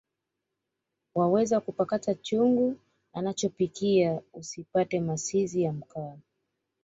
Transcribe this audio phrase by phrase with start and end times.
[1.15, 2.77] Wawezakupakata chungu
[3.13, 6.17] anachopikia usipate masizi ya mkaa